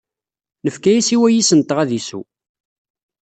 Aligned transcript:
Nefka-as 0.65 1.07
i 1.15 1.17
wayis-nteɣ 1.19 1.77
ad 1.83 1.91
isew. 1.99 2.23